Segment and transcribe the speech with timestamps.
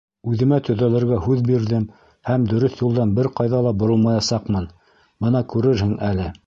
[0.29, 1.85] Үҙемә төҙәлергә һүҙ бирҙем
[2.31, 4.69] һәм дөрөҫ юлдан бер ҡайҙа ла боролмаясаҡмын,
[5.27, 6.33] бына күрерһең әле!